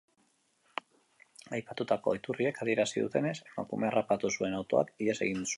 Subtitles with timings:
[1.57, 5.49] Aipatutako iturriek adierazi dutenez, emakumea harrapatu zuen autoak ihes egin zuen.